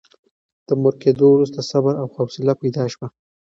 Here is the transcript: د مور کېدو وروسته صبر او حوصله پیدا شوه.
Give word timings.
د 0.67 0.69
مور 0.81 0.93
کېدو 1.03 1.25
وروسته 1.31 1.59
صبر 1.71 1.93
او 2.01 2.07
حوصله 2.15 2.53
پیدا 2.61 2.83
شوه. 2.93 3.07